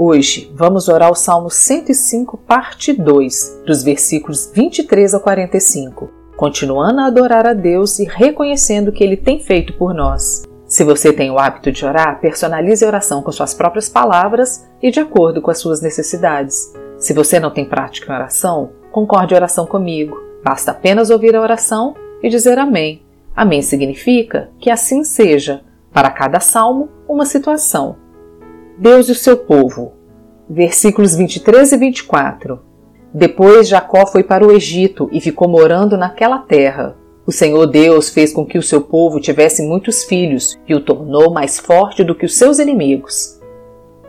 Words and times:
Hoje 0.00 0.48
vamos 0.54 0.88
orar 0.88 1.10
o 1.10 1.16
Salmo 1.16 1.50
105, 1.50 2.36
parte 2.36 2.92
2, 2.92 3.62
dos 3.66 3.82
versículos 3.82 4.48
23 4.54 5.12
a 5.12 5.18
45, 5.18 6.08
continuando 6.36 7.00
a 7.00 7.06
adorar 7.06 7.44
a 7.48 7.52
Deus 7.52 7.98
e 7.98 8.04
reconhecendo 8.04 8.88
o 8.88 8.92
que 8.92 9.02
Ele 9.02 9.16
tem 9.16 9.40
feito 9.40 9.72
por 9.72 9.92
nós. 9.92 10.44
Se 10.68 10.84
você 10.84 11.12
tem 11.12 11.32
o 11.32 11.38
hábito 11.40 11.72
de 11.72 11.84
orar, 11.84 12.20
personalize 12.20 12.84
a 12.84 12.86
oração 12.86 13.22
com 13.22 13.32
suas 13.32 13.54
próprias 13.54 13.88
palavras 13.88 14.64
e 14.80 14.88
de 14.92 15.00
acordo 15.00 15.42
com 15.42 15.50
as 15.50 15.58
suas 15.58 15.82
necessidades. 15.82 16.72
Se 16.96 17.12
você 17.12 17.40
não 17.40 17.50
tem 17.50 17.64
prática 17.64 18.12
em 18.12 18.14
oração, 18.14 18.70
concorde 18.92 19.34
a 19.34 19.38
oração 19.38 19.66
comigo. 19.66 20.16
Basta 20.44 20.70
apenas 20.70 21.10
ouvir 21.10 21.34
a 21.34 21.42
oração 21.42 21.96
e 22.22 22.28
dizer 22.28 22.56
Amém. 22.56 23.02
Amém 23.34 23.62
significa 23.62 24.48
que 24.60 24.70
assim 24.70 25.02
seja, 25.02 25.62
para 25.92 26.08
cada 26.08 26.38
salmo, 26.38 26.88
uma 27.08 27.26
situação. 27.26 27.96
Deus 28.78 29.08
e 29.08 29.12
o 29.12 29.14
seu 29.14 29.36
povo. 29.36 29.92
Versículos 30.48 31.16
23 31.16 31.72
e 31.72 31.76
24. 31.76 32.60
Depois 33.12 33.68
Jacó 33.68 34.06
foi 34.06 34.22
para 34.22 34.46
o 34.46 34.52
Egito 34.52 35.08
e 35.10 35.20
ficou 35.20 35.48
morando 35.48 35.96
naquela 35.96 36.38
terra. 36.38 36.96
O 37.26 37.32
Senhor 37.32 37.66
Deus 37.66 38.08
fez 38.08 38.32
com 38.32 38.46
que 38.46 38.56
o 38.56 38.62
seu 38.62 38.80
povo 38.80 39.20
tivesse 39.20 39.66
muitos 39.66 40.04
filhos 40.04 40.56
e 40.68 40.76
o 40.76 40.80
tornou 40.80 41.32
mais 41.32 41.58
forte 41.58 42.04
do 42.04 42.14
que 42.14 42.24
os 42.24 42.36
seus 42.36 42.60
inimigos. 42.60 43.37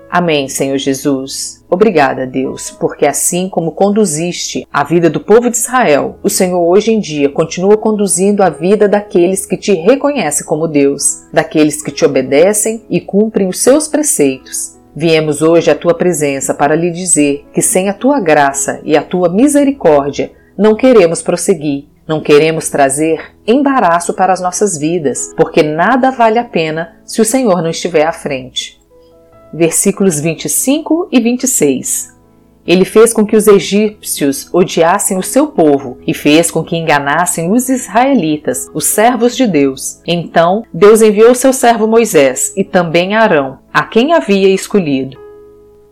Amém, 0.09 0.47
Senhor 0.49 0.77
Jesus. 0.77 1.63
Obrigada, 1.69 2.25
Deus, 2.25 2.71
porque 2.71 3.05
assim 3.05 3.47
como 3.47 3.73
conduziste 3.73 4.67
a 4.73 4.83
vida 4.83 5.07
do 5.07 5.19
povo 5.19 5.51
de 5.51 5.57
Israel, 5.57 6.17
o 6.23 6.29
Senhor 6.29 6.59
hoje 6.59 6.91
em 6.91 6.99
dia 6.99 7.29
continua 7.29 7.77
conduzindo 7.77 8.41
a 8.41 8.49
vida 8.49 8.87
daqueles 8.89 9.45
que 9.45 9.55
te 9.55 9.73
reconhecem 9.73 10.47
como 10.47 10.67
Deus, 10.67 11.27
daqueles 11.31 11.83
que 11.83 11.91
te 11.91 12.03
obedecem 12.03 12.83
e 12.89 12.99
cumprem 12.99 13.47
os 13.47 13.59
seus 13.59 13.87
preceitos. 13.87 14.79
Viemos 14.95 15.43
hoje 15.43 15.69
à 15.69 15.75
tua 15.75 15.93
presença 15.93 16.55
para 16.55 16.75
lhe 16.75 16.89
dizer 16.89 17.45
que 17.53 17.61
sem 17.61 17.87
a 17.87 17.93
tua 17.93 18.19
graça 18.19 18.81
e 18.83 18.97
a 18.97 19.03
tua 19.03 19.29
misericórdia 19.29 20.31
não 20.57 20.75
queremos 20.75 21.21
prosseguir, 21.21 21.85
não 22.07 22.19
queremos 22.19 22.67
trazer 22.67 23.21
embaraço 23.45 24.15
para 24.15 24.33
as 24.33 24.41
nossas 24.41 24.75
vidas, 24.75 25.31
porque 25.37 25.61
nada 25.61 26.09
vale 26.09 26.39
a 26.39 26.43
pena 26.43 26.97
se 27.05 27.21
o 27.21 27.25
Senhor 27.25 27.61
não 27.61 27.69
estiver 27.69 28.07
à 28.07 28.11
frente 28.11 28.78
versículos 29.53 30.19
25 30.19 31.09
e 31.11 31.19
26. 31.19 32.19
Ele 32.69 32.85
fez 32.85 33.11
com 33.11 33.25
que 33.25 33.35
os 33.35 33.47
egípcios 33.47 34.47
odiassem 34.53 35.17
o 35.17 35.23
seu 35.23 35.47
povo 35.47 35.97
e 36.05 36.13
fez 36.13 36.51
com 36.51 36.63
que 36.63 36.77
enganassem 36.77 37.51
os 37.51 37.67
israelitas, 37.67 38.69
os 38.73 38.85
servos 38.85 39.35
de 39.35 39.47
Deus. 39.47 40.01
Então 40.05 40.63
Deus 40.71 41.01
enviou 41.01 41.33
seu 41.33 41.51
servo 41.51 41.87
Moisés 41.87 42.53
e 42.55 42.63
também 42.63 43.15
Arão, 43.15 43.59
a 43.73 43.83
quem 43.83 44.13
havia 44.13 44.49
escolhido. 44.49 45.17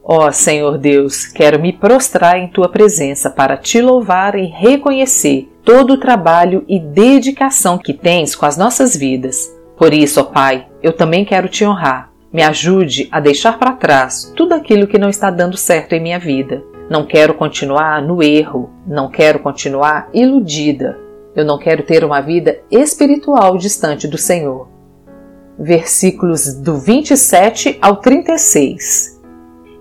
Ó 0.03 0.28
oh, 0.28 0.31
Senhor 0.31 0.78
Deus, 0.78 1.25
quero 1.25 1.59
me 1.59 1.73
prostrar 1.73 2.38
em 2.38 2.47
tua 2.47 2.69
presença 2.69 3.30
para 3.30 3.58
te 3.58 3.81
louvar 3.81 4.35
e 4.35 4.45
reconhecer 4.45 5.50
todo 5.66 5.96
o 5.96 6.00
trabalho 6.00 6.63
e 6.67 6.79
dedicação 6.79 7.78
que 7.78 7.91
tens 7.91 8.35
com 8.35 8.46
as 8.46 8.56
nossas 8.56 8.96
vidas. 8.96 9.51
Por 9.75 9.94
isso, 9.94 10.22
ó 10.22 10.23
Pai, 10.23 10.67
eu 10.81 10.94
também 10.94 11.25
quero 11.25 11.50
te 11.50 11.66
honrar 11.66 12.12
me 12.32 12.44
ajude 12.44 13.08
a 13.12 13.20
deixar 13.20 13.58
para 13.58 13.74
trás 13.74 14.32
tudo 14.36 14.54
aquilo 14.54 14.88
que 14.88 14.98
não 14.98 15.10
está 15.10 15.30
dando 15.32 15.58
certo 15.58 15.94
em 15.94 16.02
minha 16.02 16.20
vida. 16.20 16.64
Não 16.90 17.06
quero 17.06 17.34
continuar 17.34 18.02
no 18.02 18.24
erro, 18.24 18.70
não 18.86 19.10
quero 19.10 19.40
continuar 19.40 20.10
iludida. 20.14 20.98
Eu 21.36 21.46
não 21.46 21.58
quero 21.58 21.84
ter 21.84 22.04
uma 22.04 22.22
vida 22.22 22.60
espiritual 22.72 23.58
distante 23.58 24.08
do 24.08 24.18
Senhor. 24.18 24.68
Versículos 25.60 26.54
do 26.54 26.78
27 26.78 27.78
ao 27.82 27.98
36. 27.98 29.18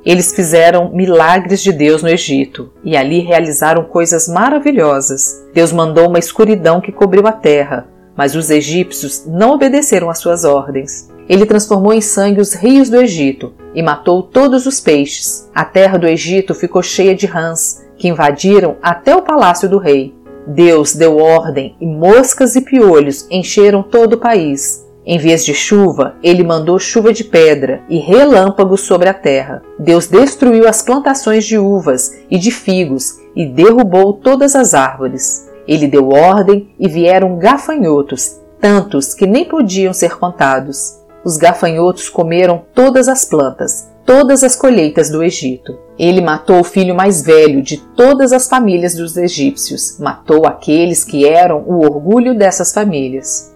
Eles 0.05 0.33
fizeram 0.33 0.93
milagres 0.93 1.61
de 1.61 1.73
Deus 1.73 2.03
no 2.03 2.09
Egito 2.09 2.73
e 2.85 2.97
ali 2.97 3.21
realizaram 3.21 3.85
coisas 3.85 4.29
maravilhosas. 4.29 5.45
Deus 5.53 5.73
mandou 5.73 6.09
uma 6.09 6.19
escuridão 6.19 6.81
que 6.81 6.93
cobriu 6.93 7.27
a 7.27 7.33
terra, 7.33 7.89
mas 8.17 8.37
os 8.37 8.49
egípcios 8.49 9.27
não 9.27 9.53
obedeceram 9.53 10.09
às 10.09 10.19
suas 10.19 10.45
ordens. 10.45 11.09
Ele 11.29 11.45
transformou 11.45 11.93
em 11.93 12.01
sangue 12.01 12.41
os 12.41 12.55
rios 12.55 12.89
do 12.89 13.01
Egito 13.01 13.53
e 13.75 13.83
matou 13.83 14.23
todos 14.23 14.65
os 14.67 14.81
peixes. 14.81 15.51
A 15.55 15.65
terra 15.65 15.99
do 15.99 16.07
Egito 16.07 16.55
ficou 16.55 16.83
cheia 16.83 17.15
de 17.15 17.27
rãs, 17.27 17.85
que 17.97 18.09
invadiram 18.09 18.77
até 18.81 19.15
o 19.15 19.23
palácio 19.23 19.69
do 19.69 19.79
rei. 19.79 20.15
Deus 20.47 20.95
deu 20.95 21.19
ordem 21.19 21.77
e 21.81 21.87
moscas 21.87 22.55
e 22.55 22.61
piolhos 22.61 23.27
encheram 23.31 23.83
todo 23.83 24.13
o 24.15 24.19
país. 24.19 24.87
Em 25.05 25.19
vez 25.19 25.45
de 25.45 25.55
chuva, 25.55 26.17
ele 26.23 26.43
mandou 26.43 26.79
chuva 26.79 27.13
de 27.13 27.25
pedra 27.25 27.83
e 27.89 27.99
relâmpagos 27.99 28.81
sobre 28.83 29.09
a 29.09 29.15
terra. 29.15 29.63
Deus 29.79 30.07
destruiu 30.07 30.69
as 30.69 30.83
plantações 30.83 31.45
de 31.45 31.59
uvas 31.59 32.13
e 32.31 32.39
de 32.39 32.51
figos 32.51 33.15
e 33.35 33.47
derrubou 33.47 34.13
todas 34.15 34.55
as 34.55 34.75
árvores. 34.75 35.49
Ele 35.67 35.87
deu 35.87 36.09
ordem 36.11 36.69
e 36.79 36.89
vieram 36.89 37.39
gafanhotos, 37.39 38.41
tantos 38.61 39.15
que 39.15 39.27
nem 39.27 39.45
podiam 39.45 39.93
ser 39.93 40.17
contados 40.17 41.06
os 41.27 41.37
gafanhotos 41.37 42.09
comeram 42.09 42.63
todas 42.73 43.09
as 43.09 43.25
plantas, 43.25 43.91
todas 44.05 44.45
as 44.45 44.55
colheitas 44.55 45.11
do 45.11 45.25
Egito. 45.25 45.77
Ele 45.99 46.21
matou 46.21 46.61
o 46.61 46.65
filho 46.65 46.95
mais 46.95 47.21
velho 47.21 47.61
de 47.61 47.79
todas 47.79 48.31
as 48.31 48.49
famílias 48.49 48.95
dos 48.95 49.17
egípcios, 49.17 49.99
matou 49.99 50.47
aqueles 50.47 51.03
que 51.03 51.27
eram 51.27 51.65
o 51.67 51.81
orgulho 51.81 52.33
dessas 52.33 52.73
famílias. 52.73 53.53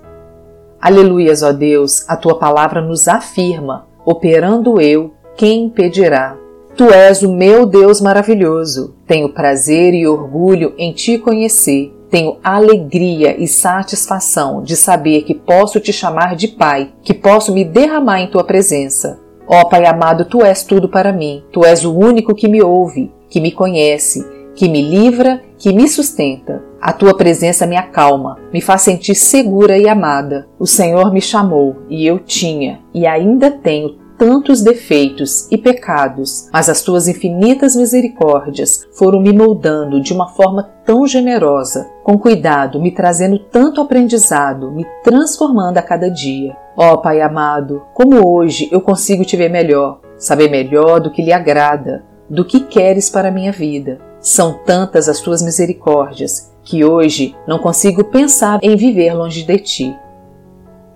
Aleluias, 0.80 1.44
ó 1.44 1.52
Deus, 1.52 2.04
a 2.08 2.16
tua 2.16 2.40
palavra 2.40 2.80
nos 2.80 3.06
afirma: 3.06 3.86
operando 4.04 4.80
eu, 4.80 5.14
quem 5.36 5.66
impedirá? 5.66 6.36
Tu 6.76 6.92
és 6.92 7.22
o 7.22 7.32
meu 7.32 7.66
Deus 7.66 8.00
maravilhoso. 8.00 8.96
Tenho 9.06 9.32
prazer 9.32 9.94
e 9.94 10.08
orgulho 10.08 10.74
em 10.76 10.92
te 10.92 11.18
conhecer. 11.18 11.94
Tenho 12.10 12.38
alegria 12.42 13.40
e 13.40 13.46
satisfação 13.46 14.62
de 14.62 14.74
saber 14.74 15.22
que 15.22 15.32
posso 15.32 15.78
te 15.78 15.92
chamar 15.92 16.34
de 16.34 16.48
Pai, 16.48 16.92
que 17.02 17.14
posso 17.14 17.54
me 17.54 17.64
derramar 17.64 18.20
em 18.20 18.26
tua 18.26 18.42
presença. 18.42 19.20
Ó 19.46 19.64
Pai 19.66 19.86
amado, 19.86 20.24
tu 20.24 20.42
és 20.42 20.64
tudo 20.64 20.88
para 20.88 21.12
mim. 21.12 21.44
Tu 21.52 21.64
és 21.64 21.84
o 21.84 21.96
único 21.96 22.34
que 22.34 22.48
me 22.48 22.60
ouve, 22.60 23.12
que 23.28 23.40
me 23.40 23.52
conhece, 23.52 24.26
que 24.56 24.68
me 24.68 24.82
livra, 24.82 25.40
que 25.56 25.72
me 25.72 25.88
sustenta. 25.88 26.62
A 26.80 26.92
tua 26.92 27.16
presença 27.16 27.66
me 27.66 27.76
acalma, 27.76 28.38
me 28.52 28.60
faz 28.60 28.82
sentir 28.82 29.14
segura 29.14 29.78
e 29.78 29.88
amada. 29.88 30.48
O 30.58 30.66
Senhor 30.66 31.12
me 31.12 31.20
chamou 31.20 31.76
e 31.88 32.06
eu 32.06 32.18
tinha 32.18 32.80
e 32.92 33.06
ainda 33.06 33.50
tenho 33.50 33.99
tantos 34.20 34.60
defeitos 34.60 35.50
e 35.50 35.56
pecados, 35.56 36.46
mas 36.52 36.68
as 36.68 36.82
tuas 36.82 37.08
infinitas 37.08 37.74
misericórdias 37.74 38.86
foram 38.92 39.18
me 39.18 39.32
moldando 39.32 39.98
de 39.98 40.12
uma 40.12 40.28
forma 40.28 40.64
tão 40.84 41.06
generosa, 41.06 41.88
com 42.04 42.18
cuidado, 42.18 42.78
me 42.78 42.90
trazendo 42.90 43.38
tanto 43.38 43.80
aprendizado, 43.80 44.70
me 44.72 44.84
transformando 45.02 45.78
a 45.78 45.82
cada 45.82 46.10
dia. 46.10 46.54
Ó 46.76 46.92
oh, 46.92 46.98
Pai 46.98 47.22
amado, 47.22 47.82
como 47.94 48.28
hoje 48.28 48.68
eu 48.70 48.82
consigo 48.82 49.24
te 49.24 49.38
ver 49.38 49.48
melhor, 49.48 50.02
saber 50.18 50.50
melhor 50.50 51.00
do 51.00 51.10
que 51.10 51.22
lhe 51.22 51.32
agrada, 51.32 52.04
do 52.28 52.44
que 52.44 52.60
queres 52.60 53.08
para 53.08 53.28
a 53.28 53.32
minha 53.32 53.52
vida. 53.52 54.02
São 54.20 54.60
tantas 54.66 55.08
as 55.08 55.20
tuas 55.20 55.40
misericórdias 55.40 56.52
que 56.62 56.84
hoje 56.84 57.34
não 57.48 57.58
consigo 57.58 58.04
pensar 58.04 58.58
em 58.62 58.76
viver 58.76 59.14
longe 59.14 59.44
de 59.44 59.58
ti. 59.60 59.96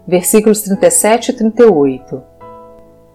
Versículos 0.06 0.60
37 0.60 1.30
e 1.30 1.32
38 1.32 2.33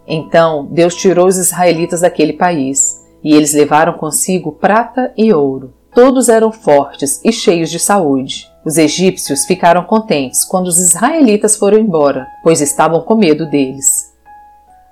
então 0.09 0.67
Deus 0.71 0.95
tirou 0.95 1.27
os 1.27 1.37
israelitas 1.37 2.01
daquele 2.01 2.33
país, 2.33 2.99
e 3.23 3.35
eles 3.35 3.53
levaram 3.53 3.93
consigo 3.93 4.51
prata 4.51 5.13
e 5.15 5.31
ouro. 5.31 5.73
Todos 5.93 6.29
eram 6.29 6.51
fortes 6.51 7.21
e 7.23 7.31
cheios 7.31 7.69
de 7.69 7.79
saúde. 7.79 8.49
Os 8.65 8.77
egípcios 8.77 9.45
ficaram 9.45 9.83
contentes 9.83 10.45
quando 10.45 10.67
os 10.67 10.77
israelitas 10.77 11.55
foram 11.55 11.77
embora, 11.77 12.27
pois 12.43 12.61
estavam 12.61 13.01
com 13.01 13.15
medo 13.15 13.49
deles. 13.49 14.09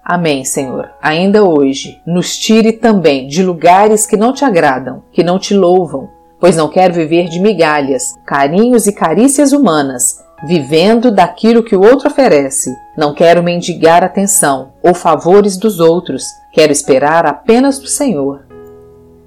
Amém, 0.04 0.46
Senhor. 0.46 0.90
Ainda 1.02 1.44
hoje, 1.44 2.02
nos 2.06 2.38
tire 2.38 2.72
também 2.72 3.28
de 3.28 3.44
lugares 3.44 4.06
que 4.06 4.16
não 4.16 4.32
te 4.32 4.46
agradam, 4.46 5.04
que 5.12 5.24
não 5.24 5.38
te 5.38 5.54
louvam, 5.54 6.10
pois 6.40 6.56
não 6.56 6.70
quero 6.70 6.94
viver 6.94 7.28
de 7.28 7.40
migalhas, 7.40 8.16
carinhos 8.26 8.88
e 8.88 8.94
carícias 8.94 9.52
humanas, 9.52 10.24
vivendo 10.46 11.12
daquilo 11.12 11.64
que 11.64 11.76
o 11.76 11.82
outro 11.82 12.08
oferece. 12.08 12.74
Não 12.98 13.14
quero 13.14 13.44
mendigar 13.44 14.04
atenção 14.04 14.74
ou 14.82 14.92
favores 14.96 15.56
dos 15.56 15.80
outros, 15.80 16.24
quero 16.52 16.72
esperar 16.72 17.28
apenas 17.28 17.78
do 17.78 17.88
Senhor. 17.88 18.48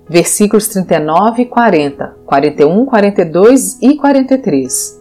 versículos 0.09 0.67
39 0.67 1.43
e 1.43 1.47
40, 1.47 2.17
41, 2.27 2.85
42 2.85 3.79
e 3.81 3.97
43. 3.97 5.01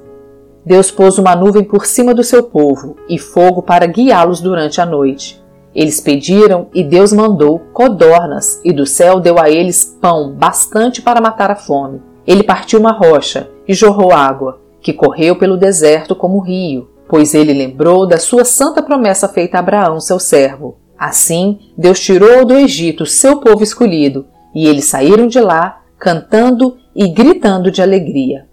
Deus 0.64 0.92
pôs 0.92 1.18
uma 1.18 1.36
nuvem 1.36 1.64
por 1.64 1.88
cima 1.88 2.14
do 2.14 2.24
seu 2.24 2.44
povo 2.44 2.96
e 3.10 3.18
fogo 3.18 3.64
para 3.64 3.88
guiá-los 3.88 4.40
durante 4.40 4.80
a 4.80 4.86
noite. 4.86 5.44
Eles 5.74 6.00
pediram 6.00 6.68
e 6.72 6.84
Deus 6.84 7.12
mandou 7.12 7.58
codornas, 7.74 8.62
e 8.64 8.72
do 8.72 8.86
céu 8.86 9.20
deu 9.20 9.40
a 9.40 9.50
eles 9.50 9.98
pão 10.00 10.32
bastante 10.32 11.02
para 11.02 11.20
matar 11.20 11.50
a 11.50 11.56
fome. 11.56 12.04
Ele 12.28 12.44
partiu 12.44 12.80
uma 12.80 12.92
rocha 12.92 13.50
e 13.68 13.74
jorrou 13.74 14.14
água, 14.14 14.62
que 14.80 14.94
correu 14.94 15.36
pelo 15.38 15.58
deserto 15.58 16.16
como 16.16 16.40
rio, 16.40 16.88
pois 17.10 17.34
ele 17.34 17.52
lembrou 17.52 18.08
da 18.08 18.20
sua 18.20 18.46
santa 18.46 18.84
promessa 18.84 19.28
feita 19.28 19.58
a 19.58 19.60
Abraão, 19.60 20.00
seu 20.00 20.20
servo. 20.20 20.78
Assim, 20.98 21.60
Deus 21.76 22.00
tirou 22.00 22.46
do 22.46 22.54
Egito 22.54 23.06
seu 23.06 23.40
povo 23.40 23.64
escolhido, 23.64 24.28
e 24.54 24.68
eles 24.68 24.86
saíram 24.86 25.28
de 25.28 25.40
lá 25.40 25.82
cantando 25.98 26.78
e 26.96 27.08
gritando 27.08 27.72
de 27.72 27.82
alegria. 27.82 28.48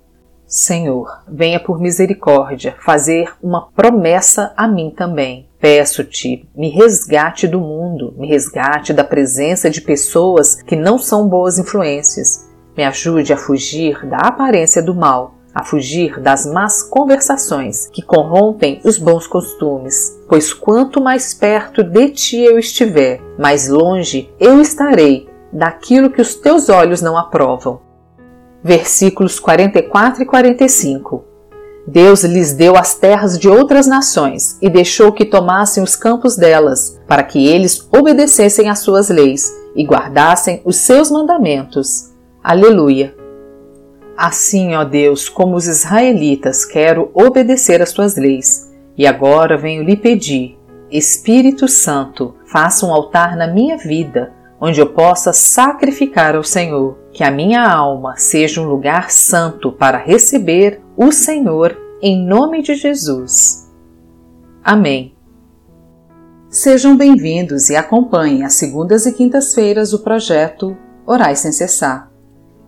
Senhor, 0.46 1.24
venha 1.28 1.60
por 1.60 1.80
misericórdia 1.80 2.76
fazer 2.84 3.30
uma 3.42 3.68
promessa 3.72 4.52
a 4.56 4.66
mim 4.66 4.92
também. 4.96 5.48
Peço-te, 5.60 6.48
me 6.56 6.70
resgate 6.70 7.48
do 7.48 7.60
mundo, 7.60 8.14
me 8.16 8.28
resgate 8.28 8.92
da 8.92 9.04
presença 9.04 9.68
de 9.68 9.80
pessoas 9.80 10.54
que 10.54 10.76
não 10.76 10.98
são 10.98 11.28
boas 11.28 11.58
influências. 11.58 12.48
Me 12.76 12.84
ajude 12.84 13.32
a 13.32 13.36
fugir 13.36 14.06
da 14.06 14.18
aparência 14.18 14.82
do 14.82 14.94
mal, 14.94 15.34
a 15.56 15.64
fugir 15.64 16.20
das 16.20 16.44
más 16.44 16.82
conversações 16.82 17.88
que 17.90 18.02
corrompem 18.02 18.78
os 18.84 18.98
bons 18.98 19.26
costumes. 19.26 20.16
Pois 20.28 20.52
quanto 20.52 21.00
mais 21.00 21.32
perto 21.32 21.82
de 21.82 22.10
ti 22.10 22.36
eu 22.36 22.58
estiver, 22.58 23.22
mais 23.38 23.66
longe 23.66 24.30
eu 24.38 24.60
estarei 24.60 25.28
daquilo 25.50 26.10
que 26.10 26.20
os 26.20 26.34
teus 26.34 26.68
olhos 26.68 27.00
não 27.00 27.16
aprovam 27.16 27.86
versículos 28.66 29.38
44 29.38 30.24
e 30.24 30.26
45. 30.26 31.24
Deus 31.86 32.24
lhes 32.24 32.52
deu 32.52 32.76
as 32.76 32.96
terras 32.96 33.38
de 33.38 33.48
outras 33.48 33.86
nações 33.86 34.58
e 34.60 34.68
deixou 34.68 35.12
que 35.12 35.24
tomassem 35.24 35.82
os 35.82 35.94
campos 35.94 36.36
delas, 36.36 37.00
para 37.06 37.22
que 37.22 37.46
eles 37.46 37.86
obedecessem 37.92 38.68
às 38.68 38.80
suas 38.80 39.08
leis 39.08 39.52
e 39.76 39.84
guardassem 39.84 40.60
os 40.64 40.76
seus 40.76 41.12
mandamentos. 41.12 42.10
Aleluia! 42.42 43.25
Assim, 44.16 44.74
ó 44.74 44.82
Deus, 44.82 45.28
como 45.28 45.56
os 45.56 45.66
israelitas, 45.66 46.64
quero 46.64 47.10
obedecer 47.12 47.82
às 47.82 47.92
tuas 47.92 48.16
leis. 48.16 48.72
E 48.96 49.06
agora 49.06 49.58
venho 49.58 49.82
lhe 49.82 49.96
pedir, 49.96 50.58
Espírito 50.90 51.68
Santo, 51.68 52.34
faça 52.46 52.86
um 52.86 52.92
altar 52.92 53.36
na 53.36 53.46
minha 53.46 53.76
vida 53.76 54.32
onde 54.58 54.80
eu 54.80 54.86
possa 54.86 55.32
sacrificar 55.32 56.34
ao 56.34 56.42
Senhor, 56.42 56.96
que 57.12 57.22
a 57.22 57.30
minha 57.30 57.62
alma 57.68 58.16
seja 58.16 58.60
um 58.60 58.68
lugar 58.68 59.10
santo 59.10 59.70
para 59.70 59.98
receber 59.98 60.80
o 60.96 61.12
Senhor 61.12 61.76
em 62.00 62.26
nome 62.26 62.62
de 62.62 62.74
Jesus. 62.74 63.70
Amém. 64.64 65.14
Sejam 66.48 66.96
bem-vindos 66.96 67.68
e 67.68 67.76
acompanhem 67.76 68.44
às 68.44 68.54
segundas 68.54 69.04
e 69.04 69.12
quintas-feiras 69.12 69.92
o 69.92 70.02
projeto 70.02 70.74
Orais 71.06 71.40
sem 71.40 71.52
cessar. 71.52 72.15